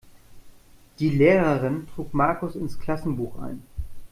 Die 0.97 1.11
Lehrerin 1.11 1.85
trug 1.93 2.11
Markus 2.15 2.55
ins 2.55 2.79
Klassenbuch 2.79 3.37
ein. 3.39 3.61